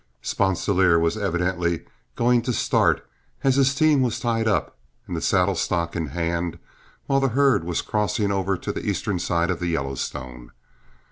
[0.23, 3.05] Sponsilier was evidently going to start,
[3.43, 6.57] as his team was tied up and the saddle stock in hand,
[7.05, 10.53] while the herd was crossing over to the eastern side of the Yellowstone.